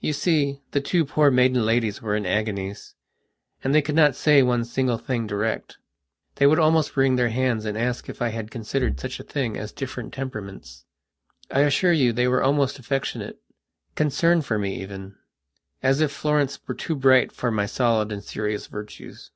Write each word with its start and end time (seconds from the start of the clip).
You 0.00 0.12
see, 0.12 0.60
the 0.72 0.80
two 0.80 1.04
poor 1.04 1.30
maiden 1.30 1.64
ladies 1.64 2.02
were 2.02 2.16
in 2.16 2.24
agoniesand 2.24 2.94
they 3.62 3.80
could 3.80 3.94
not 3.94 4.16
say 4.16 4.42
one 4.42 4.64
single 4.64 4.98
thing 4.98 5.28
direct. 5.28 5.78
They 6.34 6.48
would 6.48 6.58
almost 6.58 6.96
wring 6.96 7.14
their 7.14 7.28
hands 7.28 7.64
and 7.64 7.78
ask 7.78 8.08
if 8.08 8.20
I 8.20 8.30
had 8.30 8.50
considered 8.50 8.98
such 8.98 9.20
a 9.20 9.22
thing 9.22 9.56
as 9.56 9.70
different 9.70 10.12
temperaments. 10.14 10.84
I 11.48 11.60
assure 11.60 11.92
you 11.92 12.12
they 12.12 12.26
were 12.26 12.42
almost 12.42 12.80
affectionate, 12.80 13.38
concerned 13.94 14.44
for 14.44 14.58
me 14.58 14.82
even, 14.82 15.14
as 15.80 16.00
if 16.00 16.10
Florence 16.10 16.58
were 16.66 16.74
too 16.74 16.96
bright 16.96 17.30
for 17.30 17.52
my 17.52 17.66
solid 17.66 18.10
and 18.10 18.24
serious 18.24 18.66
virtues. 18.66 19.30